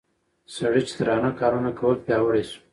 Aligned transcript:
سړي 0.55 0.81
چې 0.87 0.93
درانه 0.99 1.31
کارونه 1.39 1.69
کول 1.79 1.95
پياوړى 2.05 2.43
شو 2.49 2.59